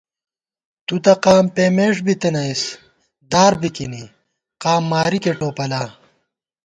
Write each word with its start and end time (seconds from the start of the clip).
تُوتہ 0.85 1.13
قام 1.23 1.45
پېمېݭ 1.55 1.95
بِتَنئیس، 2.05 2.61
دار 3.31 3.53
بِکِنی، 3.61 4.03
قام 4.63 4.83
مارِکےٹوپلا 4.91 5.83